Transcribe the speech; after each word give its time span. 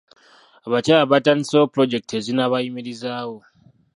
Abakyala 0.67 1.09
batandisewo 1.13 1.65
pulojekiti 1.71 2.13
ezinaabayimirizawo. 2.19 3.37